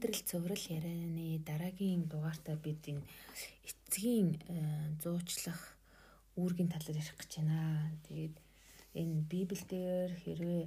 амьдрал 0.00 0.24
цуврал 0.24 0.64
ярианы 0.72 1.44
дараагийн 1.44 2.08
дугаартаа 2.08 2.56
бид 2.56 2.80
энэ 2.88 3.04
эцгийн 3.68 4.40
зуучлах 4.96 5.76
үүргийн 6.40 6.72
талаар 6.72 7.04
ярих 7.04 7.20
гэж 7.20 7.32
байна. 7.36 7.92
Тэгээд 8.08 8.36
энэ 8.96 9.28
Библиэлд 9.28 10.16
хэрвээ 10.24 10.64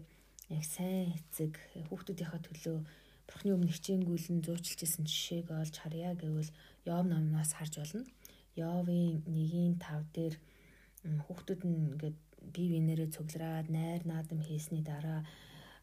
яг 0.54 0.64
сайн 0.70 1.18
эцэг 1.18 1.58
хүүхдүүдийнхээ 1.90 2.42
төлөө 2.46 2.78
Бурхны 3.26 3.58
өмнө 3.58 3.74
хичээнгүүлэн 3.74 4.46
зуучилж 4.46 4.80
исэн 4.86 5.10
жишээг 5.10 5.50
олж 5.50 5.82
харъя 5.82 6.14
гэвэл 6.14 6.54
Йов 6.86 7.02
номноос 7.10 7.58
харж 7.58 7.82
болно. 7.82 8.06
Йовын 8.54 9.26
1-ийн 9.26 9.82
5 9.82 10.14
дээр 10.14 10.36
хүүхдүүд 11.26 11.62
нь 11.66 11.98
ингээд 11.98 12.18
бие 12.54 12.70
биенээрээ 12.70 13.10
цуглараад 13.18 13.68
найр 13.74 14.06
наадам 14.06 14.46
хийсний 14.46 14.86
дараа 14.86 15.26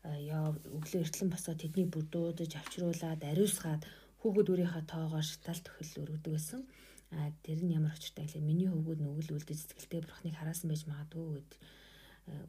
яа 0.05 0.57
өглөө 0.77 1.05
эртлэн 1.05 1.29
босоод 1.31 1.61
тэдний 1.61 1.87
бүрдүүдэж 1.93 2.57
авчруулад 2.57 3.21
ариусгаад 3.21 3.85
хүүхэд 4.21 4.51
өөрийнхөө 4.53 4.85
тоогоор 4.89 5.27
шатал 5.27 5.61
төхөл 5.61 6.01
өргөдөг 6.03 6.33
байсан. 6.33 6.63
А 7.11 7.29
тэр 7.45 7.61
нь 7.65 7.75
ямар 7.75 7.93
очиртай 7.93 8.25
гэхэл 8.25 8.49
миний 8.49 8.69
хөвгүүд 8.71 9.01
нүгэл 9.03 9.35
үлдэж 9.37 9.59
сэтгэлтэй 9.61 10.01
бурхныг 10.07 10.35
хараасан 10.39 10.71
байж 10.71 10.83
магадгүй 10.87 11.27
гэд 11.37 11.53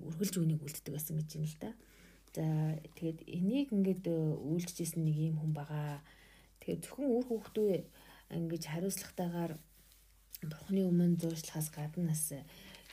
үргэлж 0.08 0.35
үнийг 0.38 0.61
үлддэг 0.63 0.94
байсан 0.94 1.17
гэж 1.17 1.30
юм 1.35 1.45
л 1.49 1.58
да. 1.59 1.72
За 2.31 2.45
тэгээд 2.95 3.20
энийг 3.27 3.67
ингээд 3.75 4.05
үйлдчихсэн 4.08 5.03
нэг 5.03 5.17
юм 5.20 5.36
хүн 5.41 5.52
байгаа. 5.52 5.99
Тэгээд 6.61 6.83
зөвхөн 6.88 7.09
үр 7.09 7.25
хүүхдөө 7.27 7.72
ингэж 8.38 8.63
хариуцлагатайгаар 8.70 9.53
бурхны 10.47 10.81
өмнө 10.88 11.20
зуршлахаас 11.20 11.67
гаднаас 11.75 12.31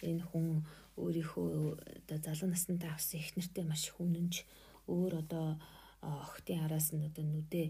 энэ 0.03 0.23
хүн 0.27 0.67
өөрийнхөө 1.05 1.49
одоо 2.11 2.19
залуу 2.25 2.49
насндаа 2.51 2.93
авсан 2.95 3.21
их 3.21 3.31
нэртэй 3.37 3.65
маш 3.65 3.89
их 3.89 3.97
үнэнч 4.03 4.35
өөр 4.91 5.13
одоо 5.23 5.47
охтын 6.03 6.65
араас 6.65 6.91
нь 6.95 7.07
одоо 7.09 7.25
нүдэ 7.25 7.63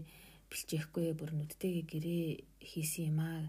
бэлчээхгүй 0.49 1.13
бүр 1.13 1.31
нүдтэйгээ 1.37 1.85
гэрээ 1.91 2.25
хийсэн 2.69 3.05
юм 3.11 3.19
аа 3.21 3.41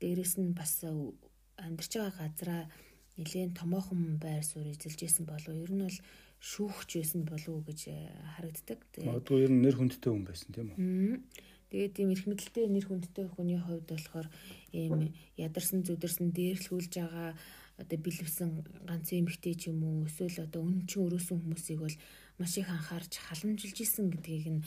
дээрэс 0.00 0.34
нь 0.40 0.52
бас 0.56 0.84
амьдарч 0.84 1.92
байгаа 1.96 2.28
газараа 2.28 2.62
нэлээд 3.16 3.56
томоохон 3.60 4.16
байр 4.20 4.44
суурь 4.44 4.72
эзэлж 4.72 5.00
исэн 5.04 5.24
болов 5.28 5.54
ер 5.64 5.72
нь 5.72 5.84
бол 5.84 5.98
шүүхч 6.40 6.90
байсан 6.96 7.22
болов 7.28 7.52
уу 7.52 7.64
гэж 7.68 7.80
харагддаг. 8.36 8.80
Магадгүй 8.96 9.44
ер 9.44 9.52
нь 9.52 9.62
нэр 9.64 9.76
хүндтэй 9.76 10.10
хүн 10.12 10.24
байсан 10.24 10.50
тийм 10.56 10.72
үү? 10.72 11.20
Тэгээд 11.70 11.92
тийм 11.94 12.08
эрх 12.10 12.24
мэдэлтэй 12.26 12.66
нэр 12.66 12.86
хүндтэй 12.88 13.26
хүний 13.30 13.60
хувьд 13.60 13.86
болохоор 13.92 14.28
ийм 14.72 15.12
ядарсан 15.36 15.84
зүдэрсэн 15.84 16.32
дээрлхүүлж 16.32 16.92
байгаа 16.96 17.36
одоо 17.80 17.98
бэлэвсэн 17.98 18.50
ганц 18.84 19.08
эмэгтэй 19.16 19.54
ч 19.56 19.72
юм 19.72 19.80
уу 19.88 20.06
эсвэл 20.06 20.44
одоо 20.46 20.60
өнчин 20.68 21.08
өрөөсөн 21.08 21.40
хүмүүсийг 21.40 21.80
бол 21.80 21.96
маш 22.38 22.52
их 22.60 22.68
анхаарч 22.68 23.12
халамжилж 23.16 23.76
исэн 23.80 24.06
гэдгийг 24.12 24.46
нь 24.54 24.62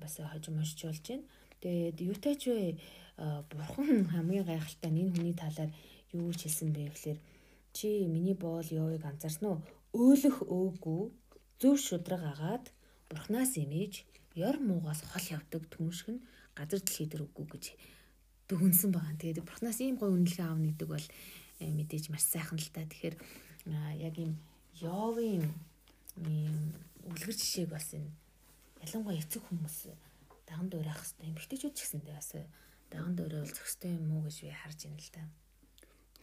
бас 0.00 0.14
хожимошч 0.20 0.78
болж 0.84 1.04
байна. 1.08 1.24
Тэгээд 1.60 1.98
юутайч 2.04 2.42
вэ 2.46 2.76
бурхан 3.50 4.06
хамгийн 4.12 4.46
гайхалтай 4.46 4.90
энэ 4.92 5.12
хүний 5.12 5.34
талаар 5.34 5.70
юу 6.12 6.30
гэж 6.30 6.40
хэлсэн 6.46 6.70
бэ 6.76 6.82
гэхээр 6.92 7.18
чи 7.72 8.06
миний 8.06 8.36
боол 8.36 8.68
явыг 8.70 9.04
анзаарсан 9.04 9.48
уу? 9.48 9.58
Өөлөх 9.96 10.44
өөгүй 10.44 11.02
зөв 11.60 11.74
шудраг 11.80 12.22
агаад 12.22 12.64
бурхнаас 13.10 13.56
имэж 13.58 14.06
ёр 14.36 14.56
муугаас 14.62 15.00
хол 15.10 15.26
явдаг 15.36 15.62
түншиг 15.72 16.08
нь 16.14 16.24
газар 16.54 16.80
дэлхий 16.80 17.08
дээр 17.08 17.26
үгүй 17.26 17.46
гэж 17.52 17.64
дүгнсэн 18.48 18.90
байгаа. 18.94 19.16
Тэгээд 19.20 19.44
бурхнаас 19.44 19.78
ийм 19.80 19.96
гой 19.98 20.10
үнэлгээ 20.14 20.46
аавна 20.46 20.70
гэдэг 20.70 20.88
бол 20.88 21.06
мэдээж 21.60 22.10
маш 22.10 22.24
сайхан 22.26 22.58
л 22.58 22.70
та. 22.70 22.86
Тэгэхээр 22.86 23.16
яг 23.98 24.14
ийм 24.18 24.38
Йовын 24.78 25.44
ийм 26.22 26.56
үлгэр 27.10 27.34
жишээг 27.34 27.68
бас 27.74 27.90
энэ 27.94 28.10
ялангуяа 28.84 29.18
эцэг 29.18 29.42
хүмүүс 29.42 29.90
даган 30.46 30.68
дуурайх 30.70 31.02
хэрэгтэй. 31.02 31.28
Эмэгтэйчүүд 31.34 31.74
ч 31.74 31.80
гэсэндээ 31.82 32.14
бас 32.14 32.30
даган 32.90 33.14
дуурай 33.16 33.42
бол 33.42 33.54
зохистой 33.54 33.92
юм 33.98 34.06
уу 34.14 34.22
гэж 34.26 34.36
би 34.46 34.54
харж 34.54 34.78
байна 34.86 35.02
л 35.02 35.10
да. 35.12 35.22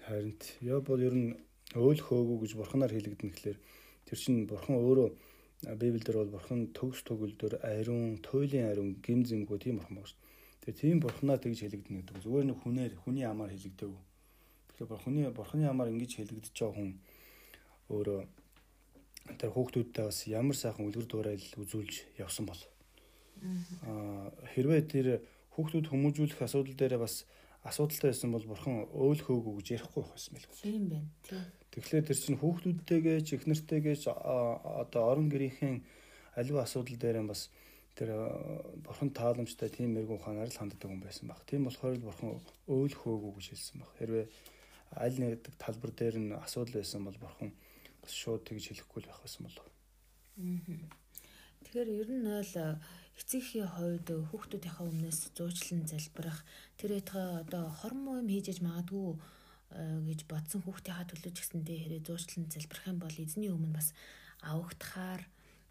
Харин 0.06 0.36
Йов 0.62 0.82
бол 0.88 1.02
ер 1.04 1.16
нь 1.16 1.30
өөлөх 1.76 2.10
өөгүй 2.16 2.38
гэж 2.48 2.52
бурханаар 2.56 2.94
хэлэгдэн 2.96 3.30
гэхлээр 3.32 3.60
тэр 4.08 4.18
чинь 4.20 4.48
бурхан 4.48 4.80
өөрөө 4.80 5.10
Библиэлд 5.66 6.16
бол 6.16 6.34
бурхан 6.36 6.70
төгс 6.78 7.02
төгөлдөр 7.10 7.64
ариун, 7.66 8.22
туйлын 8.22 8.70
ариун, 8.70 8.90
гим 9.02 9.26
зэмгүй 9.26 9.58
тийм 9.60 9.82
бурхан 9.82 9.98
байна 9.98 10.10
шүү. 10.10 10.20
Тэгээ 10.62 10.80
тийм 10.82 10.98
бурханаар 11.02 11.42
тэгж 11.42 11.60
хэлэгдэнэ 11.66 11.98
гэдэг. 12.06 12.24
Зүгээр 12.24 12.46
нэг 12.46 12.58
хүнээр 12.62 12.94
хүний 13.02 13.26
амаар 13.26 13.52
хэлэгдэв 13.54 13.92
Тэгэхээр 14.76 14.92
бурхны 14.92 15.32
бурхны 15.32 15.66
амаар 15.72 15.90
ингэж 15.96 16.20
хэлэгдэж 16.20 16.52
байгаа 16.52 16.76
хүн 16.76 16.92
өөрөө 17.96 18.20
тэр 19.40 19.52
хүүхдүүдтэй 19.56 20.04
бас 20.04 20.20
ямар 20.28 20.58
сайхан 20.60 20.86
үлгэр 20.92 21.08
дуурайл 21.08 21.48
үзүүлж 21.64 22.20
явсан 22.20 22.46
бол. 22.46 22.62
Аа 23.88 24.36
хэрвээ 24.52 24.84
тэр 24.92 25.08
хүүхдүүд 25.56 25.88
хүмүүжүүлэх 25.88 26.44
асуудал 26.44 26.76
дээр 26.76 27.00
бас 27.00 27.24
асуудалтай 27.64 28.12
байсан 28.12 28.36
бол 28.36 28.46
бурхан 28.46 28.86
өөлхөөгүй 28.92 29.54
гэж 29.64 29.68
ярихгүй 29.80 30.02
байх 30.04 30.14
байсан 30.14 30.34
мэл. 30.36 30.48
Тийм 30.60 30.84
байна. 30.92 31.08
Тэгэхээр 31.72 32.06
тэр 32.06 32.20
чинь 32.20 32.40
хүүхдүүдтэйгээ 32.44 33.18
ч 33.26 33.30
их 33.40 33.48
нартайгээ 33.48 33.96
ч 33.96 34.06
одоо 34.12 35.02
орон 35.08 35.32
гэрийнхэн 35.32 35.82
аливаа 36.36 36.68
асуудал 36.68 37.00
дээр 37.00 37.26
бас 37.26 37.50
тэр 37.96 38.12
бурхан 38.86 39.10
тааламжтай 39.16 39.72
тийм 39.72 39.96
мэрэгэн 39.96 40.20
ухаанаар 40.20 40.52
л 40.52 40.60
ханддаг 40.60 40.84
хүн 40.84 41.02
байсан 41.02 41.26
баг. 41.32 41.42
Тийм 41.48 41.66
болохоор 41.66 41.96
л 41.96 42.06
бурхан 42.06 42.30
өөлхөөгүй 42.68 43.32
гэж 43.40 43.46
хэлсэн 43.56 43.80
баг. 43.82 43.92
Хэрвээ 43.98 44.26
аль 44.98 45.18
нэг 45.20 45.44
талбар 45.60 45.92
дээр 45.92 46.16
нь 46.20 46.32
асуудал 46.34 46.80
байсан 46.80 47.06
бол 47.06 47.18
бурхан 47.20 47.52
бас 48.02 48.12
шууд 48.12 48.46
тэгж 48.48 48.64
хэлэхгүй 48.72 49.00
л 49.04 49.10
байх 49.10 49.22
байсан 49.24 49.44
болов. 49.46 49.68
Тэгэхээр 51.66 51.90
ер 52.02 52.10
нь 52.12 52.28
э, 52.28 52.78
эцэгхийн 53.20 53.70
хувьд 53.72 54.08
хүүхдүүдийнхээ 54.30 54.86
өмнөөс 54.92 55.20
зуучлан 55.34 55.88
залбирах 55.88 56.40
тэр 56.78 57.00
өдгөө 57.00 57.28
одоо 57.48 57.64
хормоо 57.80 58.20
юм 58.22 58.28
хийж 58.30 58.60
магадгүй 58.60 59.16
э, 59.72 60.04
гэж 60.08 60.20
бодсон 60.28 60.62
хүүхдийнхаа 60.64 61.08
төлөө 61.10 61.32
ч 61.32 61.38
гэсэндээ 61.40 61.78
хэрэг 61.80 62.04
зуучлан 62.06 62.46
залбирах 62.52 62.86
юм 62.92 63.00
бол 63.00 63.16
эзний 63.16 63.50
өмнө 63.50 63.76
бас 63.80 63.96
авагдахаар 64.44 65.24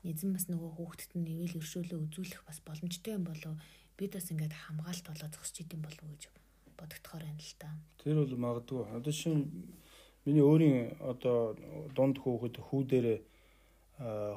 эзэн 0.03 0.33
бас 0.33 0.49
нөгөө 0.49 0.71
хүүхдэд 0.77 1.13
нь 1.17 1.25
нэвэл 1.29 1.61
өршөөлөө 1.61 1.99
үзүүлэх 2.09 2.43
бас 2.49 2.59
боломжтой 2.65 3.13
юм 3.17 3.25
болов 3.29 3.55
бид 3.97 4.13
бас 4.17 4.27
ингээд 4.33 4.55
хамгаалт 4.65 5.05
болоо 5.07 5.29
зогсож 5.31 5.57
идэм 5.63 5.81
болов 5.85 6.05
гэж 6.11 6.23
бодогдохоор 6.85 7.25
байна 7.25 7.41
л 7.41 7.55
та. 7.59 7.69
Тэр 7.99 8.17
бол 8.21 8.37
магадгүй. 8.37 8.85
Одоо 8.93 9.13
шин 9.13 9.37
миний 10.29 10.45
өөрийн 10.45 11.01
одоо 11.01 11.57
дунд 11.97 12.21
хүүхэд 12.21 12.61
хүү 12.61 12.83
дээрээ 12.85 13.19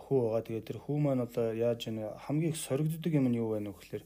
хүү 0.08 0.18
байгаа. 0.22 0.42
Тэгээд 0.48 0.68
тэр 0.68 0.80
хүү 0.80 0.98
маань 0.98 1.26
одоо 1.28 1.54
яаж 1.54 1.88
яана 1.88 2.16
хамгийн 2.26 2.54
их 2.54 2.60
соригддог 2.60 3.14
юм 3.14 3.28
нь 3.30 3.40
юу 3.40 3.56
вэ 3.56 3.60
нөхөөр 3.64 4.04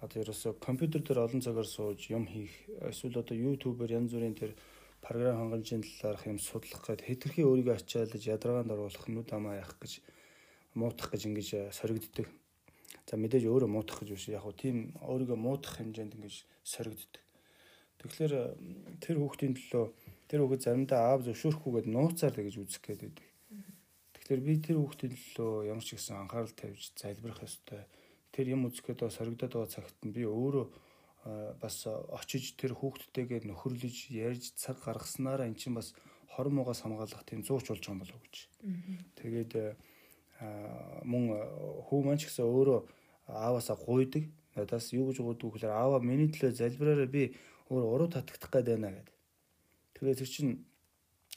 одоо 0.00 0.18
ерөөсө 0.24 0.56
компьютер 0.58 1.04
дээр 1.04 1.24
олон 1.26 1.40
цагаар 1.44 1.68
сууж 1.68 2.10
юм 2.10 2.24
хийх 2.26 2.52
эсвэл 2.88 3.20
одоо 3.20 3.36
YouTube-ээр 3.36 4.00
янз 4.00 4.10
бүрийн 4.16 4.34
тэр 4.34 4.56
програм 5.04 5.36
хангамжийн 5.36 5.84
талаарх 5.84 6.24
юм 6.26 6.38
судлах 6.40 6.82
гээд 6.88 7.04
хэтэрхий 7.04 7.44
өөрийгөө 7.44 7.76
ачаалж 7.76 8.24
ядаргаанд 8.24 8.72
оруулах 8.72 9.06
нүд 9.08 9.28
амаа 9.36 9.60
яах 9.60 9.76
гэж 9.76 10.00
муутах 10.74 11.12
гэж 11.12 11.22
ингэж 11.28 11.48
соригддог. 11.76 12.26
За 13.06 13.16
мэдээж 13.20 13.44
өөрөө 13.44 13.68
муутах 13.68 14.00
гэж 14.00 14.10
биш 14.16 14.26
яг 14.32 14.42
хөө 14.44 14.56
тийм 14.56 14.76
өөрийгөө 15.04 15.38
муутах 15.38 15.76
хэмжээнд 15.76 16.16
ингэж 16.16 16.34
соригддог. 16.64 17.22
Тэгэхээр 18.00 18.34
тэр 19.04 19.16
хүүхдийн 19.20 19.54
төлөө 19.56 19.84
тэр 20.30 20.40
хүүхэд 20.40 20.64
заримдаа 20.64 21.00
аав 21.12 21.20
зөвшөөрөхгүйгээд 21.28 21.88
нууцаар 21.92 22.32
л 22.32 22.44
гэж 22.48 22.56
үзэх 22.56 22.80
гээд 22.80 23.00
байдаг. 23.04 23.28
Тэгэхээр 24.16 24.40
би 24.40 24.54
тэр 24.62 24.76
хүүхдийн 24.80 25.12
төлөө 25.12 25.68
ямар 25.68 25.84
ч 25.84 26.00
гэсэн 26.00 26.16
анхаарал 26.16 26.54
тавьж 26.56 26.96
залбирах 26.96 27.44
ёстой. 27.44 27.84
Тэр 28.32 28.46
юм 28.56 28.70
үзэхэд 28.70 29.04
соригдоод 29.10 29.52
байгаа 29.52 29.68
цагт 29.68 29.98
нь 30.06 30.14
би 30.16 30.24
өөрөө 30.24 30.66
бас 31.60 31.84
очиж 31.84 32.56
тэр 32.56 32.72
хүүхдтэйгээ 32.72 33.44
нөхөрлөж 33.44 34.08
ярьж 34.08 34.56
цаг 34.56 34.80
гаргаснараа 34.80 35.44
эн 35.44 35.58
чинь 35.58 35.76
бас 35.76 35.92
хорон 36.32 36.56
муугаас 36.56 36.80
хамгаалах 36.80 37.28
тийм 37.28 37.44
зууч 37.44 37.68
болж 37.68 37.84
байгаа 37.84 37.92
юм 37.92 38.00
болов 38.00 38.16
уу 38.16 38.24
гэж. 38.24 38.36
Тэгээд 39.20 39.52
мөн 41.04 41.22
хүү 41.84 42.00
маань 42.00 42.16
ч 42.16 42.32
гэсэн 42.32 42.48
өөрөө 42.48 42.80
ааваасаа 43.28 43.76
гуйдаг. 43.76 44.24
Надаас 44.56 44.96
юу 44.96 45.12
гэж 45.12 45.20
гуйдаг 45.20 45.52
гэхээр 45.52 45.76
аава 45.76 46.00
миний 46.00 46.32
төлөө 46.32 46.56
залбираараа 46.56 47.10
би 47.10 47.36
өөр 47.70 47.84
уруу 47.86 48.08
татагдах 48.10 48.50
гээд 48.50 48.68
байна 48.74 48.90
гэдэг. 48.98 49.16
Тэгээд 49.94 50.20
тэр 50.20 50.30
чинь 50.30 50.52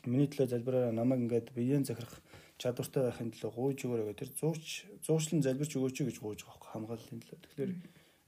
миний 0.09 0.27
төлөө 0.27 0.49
залбираараа 0.49 0.91
намайг 0.91 1.29
ингээд 1.29 1.53
биеийн 1.53 1.85
захирах 1.85 2.19
чадвартай 2.57 3.05
байхын 3.05 3.31
төлөө 3.31 3.51
гуйж 3.53 3.79
өгөөрэй 3.85 4.07
гэдэг. 4.09 4.19
Тэр 4.19 4.31
зууч 4.41 4.65
зуучлан 5.05 5.45
залбирч 5.45 5.71
өгөөч 5.77 5.97
гэж 6.09 6.17
гуйж 6.19 6.41
байгаа 6.43 6.69
хамгааллын 6.73 7.21
төлөө. 7.21 7.39
Тэгэхээр 7.43 7.71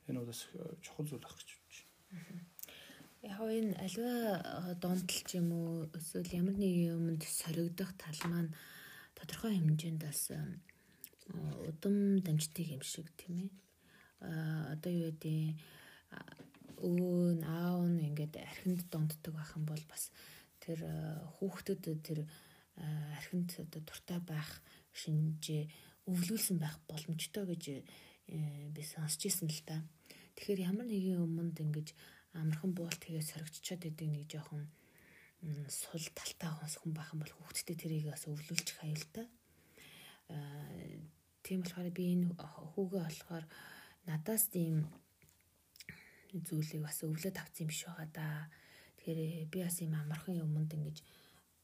энэ 0.07 0.19
бол 0.21 0.29
бас 0.29 0.41
чухал 0.85 1.07
зүйл 1.09 1.25
ах 1.25 1.35
гэж 1.35 1.49
бодож 1.57 1.77
байна. 2.13 2.45
Яг 3.25 3.39
энэ 3.41 3.73
альва 3.81 4.11
донтол 4.77 5.21
ч 5.25 5.29
юм 5.41 5.49
уу 5.49 5.89
эсвэл 5.97 6.29
ямар 6.37 6.55
нэг 6.61 6.73
юмд 6.93 7.23
соригдох 7.25 7.91
тал 7.97 8.21
маань 8.29 8.53
тодорхой 9.17 9.57
хэмжээнд 9.57 10.01
бас 10.05 10.29
удам 11.65 12.21
дамжтыг 12.21 12.69
юм 12.69 12.83
шиг 12.85 13.09
тийм 13.17 13.49
ээ. 13.49 13.51
Одоо 14.77 14.91
юу 14.93 15.09
гэдэг 15.09 15.57
өвөө 16.81 17.43
аав 17.45 17.85
нь 17.87 18.05
ингээд 18.09 18.35
архинд 18.39 18.81
донддог 18.91 19.33
байх 19.35 19.51
юм 19.55 19.65
бол 19.65 19.83
бас 19.87 20.11
тэр 20.59 20.79
э, 20.83 20.93
хүүхдэд 21.39 21.81
тэр 22.03 22.19
э, 22.23 22.27
архинд 23.19 23.49
одоо 23.59 23.81
дуртай 23.81 24.19
байх 24.19 24.49
шинжээ 24.91 25.69
өвлүүлсэн 26.09 26.57
байх 26.61 26.77
боломжтой 26.89 27.45
гэж 27.49 27.63
би 28.73 28.81
сонсч 28.81 29.29
ирсэн 29.29 29.49
л 29.49 29.61
та. 29.65 29.81
Тэгэхээр 30.35 30.65
ямар 30.65 30.87
нэгэн 30.89 31.21
өмнөд 31.21 31.57
ингэж 31.61 31.87
амархан 32.33 32.73
буулт 32.73 33.01
хийгээд 33.01 33.29
соригччод 33.31 33.85
идэг 33.85 34.09
нэг 34.09 34.25
жоохон 34.29 34.65
сул 35.69 36.05
талтай 36.17 36.49
хүн 36.49 36.93
байх 36.93 37.13
юм 37.13 37.21
бол 37.21 37.33
хүүхдтэй 37.37 37.77
тэрийг 37.77 38.09
бас 38.09 38.25
өвлүүлчих 38.25 38.81
аюултай. 38.81 39.27
Тийм 41.45 41.61
болохоор 41.61 41.89
би 41.93 42.03
энэ 42.13 42.33
хүүгээ 42.73 43.03
болохоор 43.05 43.45
надаас 44.09 44.49
тийм 44.49 44.89
зүйлийг 46.43 46.83
бас 46.83 46.99
өвлөд 47.05 47.37
авсан 47.37 47.63
юм 47.63 47.69
биш 47.71 47.85
байгаа 47.85 48.07
да. 48.11 48.27
Тэгэхээр 48.99 49.47
би 49.51 49.59
бас 49.63 49.77
юм 49.79 49.93
амархан 49.95 50.41
юмд 50.41 50.71
ингэж 50.73 50.97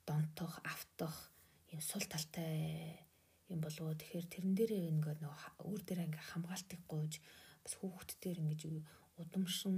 донтох, 0.07 0.61
автах 0.63 1.15
юм 1.73 1.81
сул 1.81 2.05
талтай 2.07 3.01
юм 3.51 3.59
болов. 3.59 3.97
Тэгэхээр 3.99 4.27
тэрэн 4.31 4.53
дээрээ 4.55 4.91
ингээд 4.95 5.19
нөгөө 5.19 5.67
үр 5.67 5.81
дээр 5.83 6.05
ингээ 6.07 6.29
хамгаалтыг 6.31 6.81
гуйж 6.87 7.19
бас 7.63 7.73
хүүхдтээр 7.79 8.41
ингэж 8.43 8.61
удамшин 9.19 9.77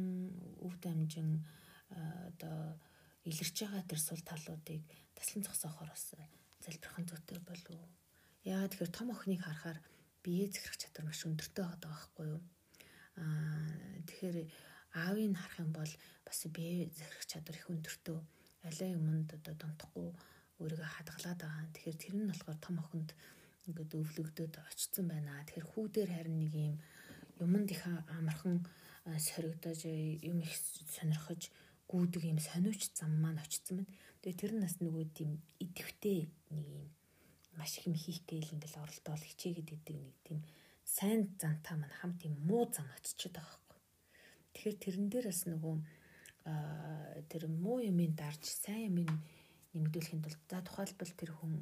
өв 0.62 0.74
дамжин 0.84 1.42
одоо 1.90 2.78
илэрч 3.26 3.56
байгаа 3.66 3.84
тэр 3.88 4.02
сул 4.02 4.22
талуудыг 4.22 4.84
таслан 5.16 5.44
зогсоохоор 5.44 5.90
бас 5.90 6.06
залбирхан 6.64 7.06
зүйтэй 7.08 7.40
болов. 7.44 7.82
Яагаад 8.44 8.72
тэгэхээр 8.72 8.98
том 8.98 9.10
охиныг 9.12 9.42
харахаар 9.44 9.80
бие 10.24 10.48
зэхрэх 10.48 10.78
чадвар 10.80 11.08
маш 11.08 11.22
өндөртэй 11.28 11.64
байгаа 11.64 11.80
байхгүй 11.84 12.26
юу? 12.36 12.42
Аа 13.20 14.04
тэгэхээр 14.08 14.38
аавыг 14.94 15.34
харах 15.36 15.60
юм 15.60 15.72
бол 15.74 15.94
бас 16.26 16.40
бие 16.56 16.90
зэхрэх 16.98 17.26
чадвар 17.26 17.58
их 17.58 17.70
өндөртэй. 17.74 18.20
Алай 18.68 18.90
юмд 18.94 19.30
одоо 19.34 19.54
донтохгүй 19.58 20.08
өөрийгөө 20.62 20.90
хадгалаад 20.94 21.40
байгаа. 21.42 21.74
Тэгэхээр 21.74 21.98
тэр 22.02 22.14
нь 22.16 22.30
болохоор 22.30 22.60
том 22.62 22.76
охинд 22.80 23.10
ингээд 23.68 23.92
өвлөгдөд 24.00 24.54
очсон 24.70 25.06
байна. 25.10 25.44
Тэгэхээр 25.48 25.72
хүүдээр 25.72 26.10
харин 26.14 26.38
нэг 26.40 26.54
юм 26.56 26.76
юмд 27.42 27.70
их 27.72 27.84
амархан 28.18 28.64
соригдож 29.28 29.80
юм 30.30 30.38
их 30.46 30.54
сонирхож 30.96 31.52
гүйдэг 31.90 32.24
юм 32.32 32.40
сониуч 32.40 32.82
зам 32.96 33.12
маань 33.20 33.44
очсон 33.44 33.84
байна. 33.84 33.92
Тэгээ 34.22 34.40
тэр 34.40 34.52
нас 34.62 34.78
нөгөө 34.80 35.06
тийм 35.18 35.32
идэвхтэй 35.60 36.30
нэг 36.56 36.66
юм 36.80 36.88
маш 37.58 37.78
их 37.78 37.88
юм 37.90 37.96
хийх 37.96 38.22
гээл 38.30 38.54
ингээл 38.56 38.84
оролдоол 38.84 39.24
хичээгээд 39.26 39.70
идэг 39.76 39.98
нэг 40.00 40.16
тийм 40.24 40.40
сайн 40.84 41.22
зантаа 41.42 41.76
маань 41.78 41.98
хамт 42.00 42.20
юм 42.28 42.36
муу 42.48 42.68
зам 42.72 42.88
очиод 42.98 43.36
байгаа. 43.36 43.63
Тэгэхээр 44.54 44.78
тэрэн 44.80 45.08
дээр 45.10 45.26
бас 45.30 45.42
нөгөө 45.50 45.76
тэр 47.30 47.44
муу 47.50 47.80
юмыг 47.82 48.14
дарж 48.14 48.44
сайн 48.46 48.94
юмыг 48.94 49.12
нэмэгдүүлэхийн 49.74 50.24
тулд 50.24 50.42
за 50.50 50.62
тухайлбал 50.62 51.14
тэр 51.18 51.32
хүн 51.34 51.54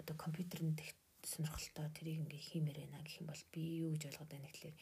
одоо 0.00 0.14
компьютернд 0.18 0.80
сонирхолтой 1.22 1.88
тэрийг 1.96 2.20
ингээ 2.26 2.42
хиймээр 2.48 2.78
байна 2.84 3.04
гэх 3.04 3.20
юм 3.20 3.28
бол 3.30 3.44
би 3.52 3.62
юу 3.84 3.90
гэж 3.94 4.02
ойлгоод 4.10 4.30
байна 4.32 4.48
гэхэлэр 4.48 4.76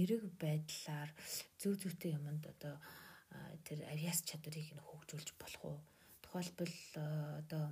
эрэг 0.00 0.22
байдлаар 0.42 1.10
зөв 1.58 1.74
зөвтэй 1.80 2.12
юмд 2.18 2.44
одоо 2.46 2.74
тэр 3.66 3.78
авиас 3.92 4.20
чадварыг 4.28 4.68
нь 4.74 4.86
хөгжүүлж 4.86 5.28
болох 5.40 5.62
уу 5.64 5.78
тухайлбал 6.22 6.76
одоо 7.42 7.64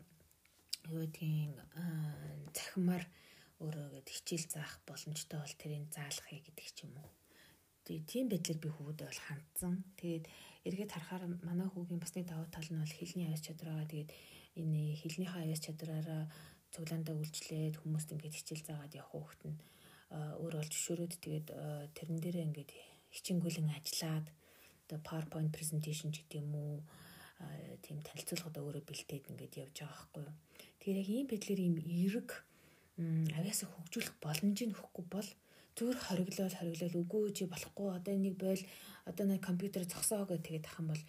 юу 0.90 1.04
гэдгийг 1.04 1.54
захимаар 2.56 3.04
өөрөөгээд 3.62 4.08
хичээл 4.14 4.46
заах 4.52 4.74
боломжтой 4.88 5.38
бол 5.40 5.54
тэрийг 5.60 5.84
заалахыг 5.92 6.42
гэдэг 6.44 6.68
ч 6.76 6.78
юм 6.84 6.92
уу. 7.00 7.10
Тэгээ 7.86 8.10
тийм 8.10 8.26
байдлаар 8.26 8.58
би 8.58 8.68
хөвгөдөө 8.74 9.06
бол 9.06 9.22
хандсан. 9.30 9.74
Тэгээд 9.94 10.24
эргээд 10.66 10.90
харахаар 10.90 11.24
манай 11.46 11.68
хүүгийн 11.70 12.02
бас 12.02 12.12
нэг 12.18 12.26
давуу 12.26 12.50
тал 12.50 12.66
нь 12.66 12.82
бол 12.82 12.98
хэлний 12.98 13.26
авиас 13.30 13.46
чадвараа 13.46 13.86
тэгээд 13.86 14.10
энэ 14.58 14.80
хэлнийхээ 14.98 15.42
авиас 15.46 15.62
чадвараараа 15.62 16.22
цуглаандаа 16.74 17.14
үйлчлээд 17.14 17.78
хүмүүст 17.78 18.10
ингээд 18.10 18.36
хичээл 18.42 18.66
заагаад 18.66 18.98
явах 18.98 19.12
хүүхэд 19.14 19.42
нь 19.46 19.58
өөр 20.42 20.54
болж 20.58 20.72
өшөөрөөд 20.74 21.14
тэгээд 21.22 21.48
тэрэн 21.94 22.18
дээрээ 22.18 22.48
ингээд 22.50 22.70
хичээнгүйлэн 23.14 23.70
ажиллаад 23.78 24.26
одоо 24.86 24.98
PowerPoint 25.06 25.50
presentation 25.54 26.10
ч 26.10 26.26
гэдэг 26.26 26.42
юм 26.42 26.50
уу 26.58 26.74
тийм 27.86 28.02
танилцуулгад 28.02 28.58
өөрөө 28.58 28.82
бэлтээд 28.82 29.30
ингээд 29.30 29.54
явж 29.62 29.76
байгаа 29.78 29.94
байхгүй 29.94 30.22
юу. 30.26 30.34
Тэгэхээр 30.82 31.00
яг 31.02 31.08
ийм 31.10 31.26
байдлаар 31.30 31.60
ийм 31.62 31.76
эерэг 31.78 32.30
авяасаа 33.38 33.68
хөгжүүлэх 33.70 34.14
боломжийг 34.24 34.70
нөхгүй 34.72 35.04
бол 35.10 35.28
зүгээр 35.76 35.98
хориглол 36.00 36.56
хориглол 36.56 36.96
үгүй 37.04 37.24
чи 37.36 37.44
болохгүй 37.44 37.88
одоо 37.92 38.12
энийг 38.16 38.36
бойл 38.40 38.62
одоо 39.04 39.24
нэг 39.28 39.44
компьютер 39.44 39.84
зогсоо 39.84 40.24
гэж 40.24 40.40
тэгээд 40.40 40.68
ах 40.72 40.80
юм 40.80 40.88
бол 40.88 41.02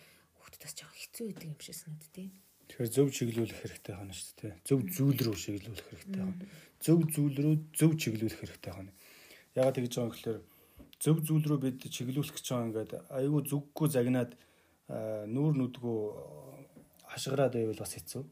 хүүхдэд 0.43 0.61
бас 0.67 0.75
жоохон 0.75 0.99
хэцүү 0.99 1.25
байдаг 1.31 1.47
юм 1.47 1.61
шиг 1.63 1.75
санагдав 1.79 2.11
тийм. 2.11 2.31
Тэгэхээр 2.67 2.91
зөв 2.91 3.07
чиглүүлэх 3.15 3.59
хэрэгтэй 3.63 3.95
байна 3.95 4.11
шүү 4.11 4.35
дээ. 4.43 4.53
Зөв 4.67 4.79
зүйл 4.91 5.19
рүү 5.23 5.35
чиглүүлэх 5.39 5.87
хэрэгтэй 5.87 6.19
байна. 6.19 6.45
Зөв 6.83 6.99
зүйл 7.15 7.35
рүү 7.39 7.55
зөв 7.79 7.91
чиглүүлэх 7.95 8.39
хэрэгтэй 8.43 8.71
байна. 8.75 8.91
Ягаад 9.55 9.75
тэгж 9.79 9.93
байгаа 9.95 10.03
юм 10.03 10.11
гэхээр 10.11 10.39
зөв 10.99 11.17
зүйл 11.23 11.45
рүү 11.47 11.59
бид 11.63 11.79
чиглүүлэх 11.87 12.35
гэж 12.35 12.45
байгаа 12.51 12.67
ингээд 12.67 12.91
айгүй 13.07 13.41
зүггүй 13.47 13.87
загнаад 13.87 14.31
нүүр 15.31 15.53
нүдгүү 15.63 15.99
хашгираад 17.07 17.55
байвал 17.55 17.79
бас 17.79 17.95
хэцүү. 17.95 18.23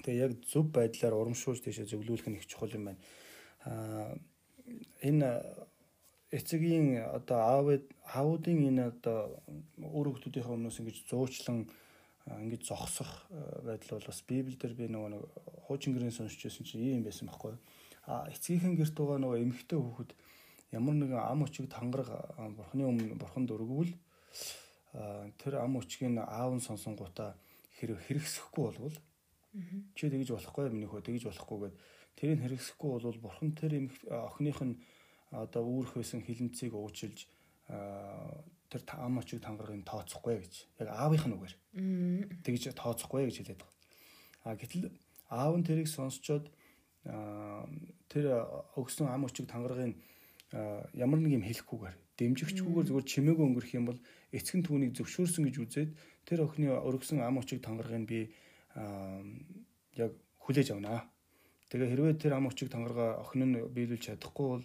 Тэгээ 0.00 0.22
яг 0.24 0.32
зөв 0.48 0.64
байдлаар 0.72 1.12
урамшуулж 1.20 1.60
тийшээ 1.60 1.92
зөвлүүлэх 1.92 2.28
нь 2.32 2.40
их 2.40 2.48
чухал 2.48 2.72
юм 2.72 2.88
байна. 2.88 3.00
Аа 3.68 4.16
энэ 5.02 5.28
эцгийн 6.32 7.04
одоо 7.12 7.38
аав 7.38 7.66
аавуудын 8.08 8.58
энэ 8.70 8.82
одоо 8.92 9.42
өөр 9.78 10.16
хүмүүсийнхээ 10.16 10.54
өмнөөс 10.56 10.80
ингэж 10.80 10.98
зуучлан 11.10 11.68
ингэж 12.26 12.62
зогсох 12.70 13.28
байдал 13.66 13.98
бол 13.98 14.08
бас 14.08 14.20
Библиэлд 14.24 14.76
би 14.78 14.86
нөгөө 14.88 15.10
нэг 15.12 15.22
хуучин 15.66 15.92
гэрээ 15.92 16.14
сонсч 16.14 16.40
байсан 16.40 16.64
чинь 16.64 16.86
ийм 16.86 17.02
байсан 17.04 17.28
байхгүй. 17.28 17.58
А 18.06 18.26
эцгийнхэн 18.32 18.78
гэрт 18.78 18.96
байгаа 18.96 19.18
нөгөө 19.20 19.42
эмэгтэй 19.42 19.78
хүүхэд 19.78 20.10
ямар 20.72 20.96
нэгэн 20.96 21.20
ам 21.20 21.44
өчиг 21.44 21.68
тангараг 21.68 22.08
бурхны 22.56 22.88
өмнө 22.88 23.18
бурханд 23.20 23.52
өргөвөл 23.52 23.92
тэр 25.36 25.54
ам 25.60 25.76
өчгийг 25.76 26.16
аав 26.16 26.56
нь 26.56 26.64
сонсонгуудаа 26.64 27.36
хэрэг 27.76 27.98
хэрэгсэхгүй 28.06 28.62
болвол 28.70 28.96
чи 29.94 30.08
тэгж 30.08 30.32
болохгүй 30.32 30.72
миний 30.72 30.88
хөө 30.88 31.04
тэгж 31.04 31.28
болохгүйгээд 31.28 31.76
тэрийг 32.16 32.40
хэрэгсэхгүй 32.40 32.90
бол 32.96 33.18
бурхан 33.20 33.52
тэр 33.52 33.72
охиных 34.08 34.60
нь 34.64 34.74
одоо 35.32 35.62
үүрх 35.64 35.96
байсан 35.96 36.24
хилэнцгийг 36.24 36.72
уучилж 36.72 37.28
тэр 37.68 38.80
ам 38.96 39.20
очиг 39.20 39.40
тангарыг 39.44 39.84
тооцохгүй 39.84 40.40
гэж. 40.40 40.54
Яг 40.80 40.88
аавынх 40.88 41.24
нь 41.28 41.36
үгээр. 41.36 41.54
Тэгж 42.44 42.72
тооцохгүй 42.72 43.28
гэж 43.28 43.36
хэлээд 43.44 43.60
байгаа. 43.60 43.76
А 44.44 44.56
гэтэл 44.56 44.92
аав 45.28 45.56
нь 45.56 45.64
тэрийг 45.68 45.88
сонсчоод 45.88 46.48
тэр 47.04 48.24
өгсөн 48.76 49.08
ам 49.08 49.28
очиг 49.28 49.48
тангарыг 49.48 49.96
ямар 50.96 51.18
нэг 51.20 51.32
юм 51.40 51.44
хэлэхгүйгээр 51.44 51.96
дэмжигчгүйгээр 52.20 52.88
зүгээр 52.88 53.08
чимээгүй 53.08 53.44
өнгөрөх 53.48 53.72
юм 53.72 53.88
бол 53.88 54.00
эцэг 54.36 54.60
нь 54.60 54.66
түүнийг 54.68 54.92
зөвшөөрсөн 54.96 55.48
гэж 55.48 55.56
үзээд 55.64 55.90
тэр 56.28 56.44
охины 56.44 56.76
өргөсөн 56.76 57.24
ам 57.24 57.40
очиг 57.40 57.64
тангарыг 57.64 58.04
би 58.04 58.20
яг 58.74 60.12
хүлээж 60.44 60.68
авнаа. 60.72 61.08
Тэгээ 61.70 61.88
хэрвээ 61.92 62.14
тэр 62.20 62.32
ам 62.36 62.48
очиг 62.48 62.68
тангараа 62.68 63.20
охин 63.24 63.48
нь 63.48 63.56
биелүүлж 63.72 64.02
чадахгүй 64.12 64.46
бол 64.48 64.64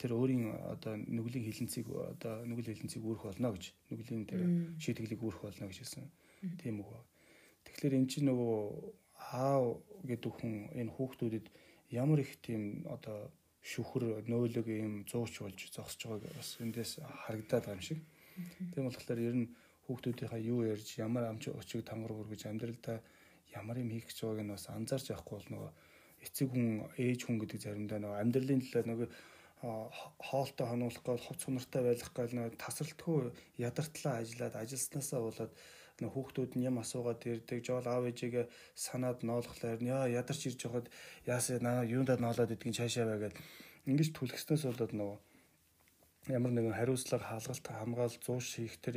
тэр 0.00 0.12
өөрийн 0.12 0.44
одоо 0.76 0.96
нүглийн 0.96 1.44
хилэнцгийг 1.48 1.88
одоо 1.88 2.44
нүгэл 2.44 2.72
хилэнцгийг 2.76 3.04
үүрэх 3.04 3.24
болно 3.28 3.52
гэж 3.56 3.64
нүглийн 3.88 4.24
тэр 4.28 4.42
шийтгэлийг 4.76 5.20
үүрэх 5.24 5.40
болно 5.40 5.68
гэж 5.68 5.78
хэлсэн. 5.80 6.04
Тийм 6.60 6.84
үг. 6.84 6.92
Тэгэхээр 7.64 7.96
эн 7.96 8.06
чинь 8.08 8.28
нөгөө 8.28 8.56
аав 9.32 9.80
гэдэг 10.04 10.32
хүн 10.36 10.54
энэ 10.76 10.92
хүүхдүүдэд 10.96 11.46
ямар 11.96 12.20
их 12.20 12.40
тийм 12.44 12.84
одоо 12.88 13.32
шүхэр 13.60 14.24
нөөлөг 14.24 14.68
юм 14.68 15.04
зууч 15.04 15.44
болж 15.44 15.60
зогсож 15.72 16.02
байгааг 16.08 16.32
бас 16.36 16.56
эндээс 16.60 16.92
харагдаад 17.24 17.64
байгаа 17.64 17.76
юм 17.76 17.84
шиг. 17.84 18.00
Тийм 18.72 18.84
болохоор 18.88 19.20
ер 19.20 19.36
нь 19.36 19.52
хүүхдүүдийнхаа 19.84 20.40
юу 20.40 20.64
ярьж 20.64 20.88
ямар 21.00 21.28
амч 21.28 21.52
очиг 21.52 21.84
тангар 21.84 22.12
үргэж 22.16 22.48
амьдралдаа 22.48 23.00
ямар 23.54 23.76
юм 23.82 23.90
хийх 23.90 24.06
гэж 24.08 24.18
байгааг 24.22 24.44
нь 24.44 24.54
бас 24.54 24.66
анзаарч 24.70 25.06
явахгүй 25.10 25.36
бол 25.36 25.50
нөгөө 25.54 25.70
эцэг 26.26 26.48
хүн 26.52 26.68
ээж 27.00 27.20
хүн 27.24 27.36
гэдэг 27.40 27.60
заримдаа 27.64 27.98
нөгөө 28.00 28.20
амьдралын 28.22 28.60
төлөө 28.62 28.84
нөгөө 28.88 29.08
хоолтой 29.60 30.66
хонуулах 30.68 31.04
гол 31.04 31.20
хувц 31.20 31.44
сунартай 31.44 31.82
байх 31.84 32.12
гал 32.16 32.32
нэг 32.32 32.56
тасралтгүй 32.56 33.32
ядартлаа 33.60 34.14
ажиллаад 34.20 34.54
ажилснаасаа 34.56 35.20
болоод 35.20 35.52
нэг 36.00 36.10
хүүхдүүд 36.16 36.52
нь 36.56 36.64
юм 36.64 36.80
асуугаад 36.80 37.20
ирдэг. 37.28 37.60
Жоол 37.60 37.84
аав 37.84 38.08
ээжигээ 38.08 38.48
санаад 38.72 39.20
ноолхлоор 39.20 39.80
яа 39.84 40.08
ядарч 40.08 40.48
ирж 40.48 40.60
байхад 40.64 40.86
яасаа 41.28 41.60
наа 41.60 41.84
юундаа 41.84 42.16
ноолоод 42.16 42.54
идгийг 42.56 42.76
цаашаа 42.80 43.04
байгаад 43.12 43.36
ингэж 43.84 44.08
түлхснээс 44.16 44.64
болоод 44.64 44.92
нөгөө 44.96 45.18
ямар 46.36 46.52
нэгэн 46.56 46.78
хариуцлага 46.80 47.28
хаалгалт 47.28 47.66
хамгаал 47.68 48.16
зууш 48.24 48.46
хийх 48.56 48.80
тэр 48.80 48.96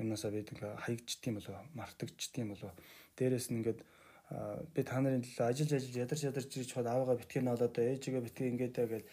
юмнасаа 0.00 0.30
бид 0.32 0.48
ингээ 0.52 0.72
хаягдчихдээ 0.84 1.32
болов 1.36 1.56
мартагдчихдээ 1.78 2.44
болов. 2.48 2.72
Дээрэс 3.16 3.46
нь 3.52 3.58
ингээд 3.60 3.80
би 4.74 4.80
та 4.86 5.00
нарын 5.00 5.22
төлөө 5.26 5.46
ажиллаж 5.50 5.72
ажиллаж 5.76 5.96
ядарч 6.04 6.22
ядарч 6.30 6.50
ирж 6.56 6.70
хаад 6.72 6.88
аавгаа 6.88 7.20
битгий 7.20 7.42
ноолоод 7.44 7.74
ээжигээ 7.76 8.22
битгий 8.24 8.48
ингээд 8.50 8.74
байгаад 8.78 9.06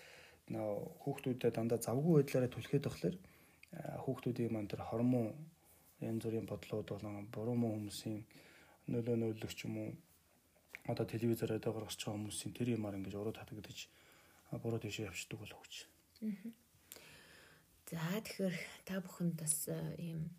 нөө 0.54 0.70
хүүхдүүдэд 1.02 1.56
дандаа 1.58 1.80
завгүй 1.82 2.14
байдлаараа 2.22 2.52
түлхээд 2.54 2.86
болохоор 2.88 3.16
хүүхдүүдийн 4.06 4.54
маань 4.54 4.72
тэр 4.72 4.82
хормон 4.86 5.34
янз 6.00 6.22
бүрийн 6.24 6.48
бодлууд 6.48 6.88
болон 6.94 7.28
буруу 7.34 7.58
муу 7.58 7.74
хүмүүсийн 7.76 8.22
нөлөө 8.94 9.16
нөлөөлөх 9.18 9.54
юм 9.66 9.76
уу? 9.82 9.92
Одоо 10.88 11.06
телевизороо 11.10 11.58
дээр 11.60 11.76
гаргаж 11.76 11.98
байгаа 11.98 12.16
хүмүүсийн 12.16 12.54
тэр 12.54 12.68
юмар 12.78 12.96
ингэж 12.96 13.16
уруу 13.18 13.34
татагдаж 13.36 13.90
буруу 14.64 14.80
тийшээ 14.80 15.10
явчихдаг 15.10 15.40
болов 15.42 15.60
гэж. 15.66 15.74
За 17.92 18.00
тэгэхээр 18.24 18.56
та 18.88 19.02
бүхэнд 19.04 19.36
бас 19.36 19.68
ийм 19.98 20.32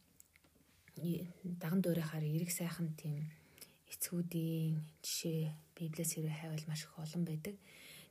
даган 1.62 1.80
дуурайхаар 1.82 2.24
эрэг 2.24 2.50
сайхан 2.50 2.94
тийм 2.98 3.26
эцгүүдийн 3.88 4.82
жишээ 5.02 5.52
Библиэс 5.76 6.12
хэрэг 6.14 6.34
хайвал 6.34 6.64
маш 6.68 6.84
их 6.84 6.94
олон 6.98 7.24
байдаг. 7.24 7.56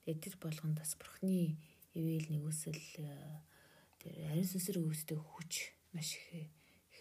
Тэгээд 0.05 0.23
тэр 0.23 0.35
болгонд 0.41 0.77
бас 0.79 0.95
Бурхны 0.95 1.57
ивэл 1.93 2.27
нэгүсэл 2.31 2.81
тэр 3.99 4.15
ариун 4.31 4.47
сүнсээр 4.47 4.79
үүсдэг 4.81 5.19
хүч 5.19 5.53
маш 5.93 6.15
их 6.15 6.49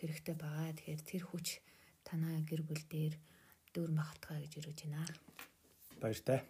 хэрэгтэй 0.03 0.37
байгаа. 0.37 0.75
Тэгэхээр 0.75 1.03
тэр 1.07 1.25
хүч 1.25 1.47
танаа 2.05 2.43
гэр 2.43 2.63
бүл 2.67 2.83
дээр 2.91 3.15
дүүр 3.73 3.91
махтгаа 3.95 4.43
гэж 4.43 4.53
өрөөж 4.59 4.79
байна. 4.85 5.07
Баяр 6.01 6.21
таа. 6.21 6.41